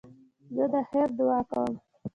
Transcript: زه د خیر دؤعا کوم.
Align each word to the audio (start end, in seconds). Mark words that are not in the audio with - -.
زه 0.55 0.63
د 0.71 0.73
خیر 0.89 1.09
دؤعا 1.19 1.39
کوم. 1.51 1.73